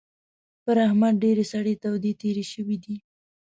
[0.63, 2.95] پر احمد ډېرې سړې تودې تېرې شوې دي.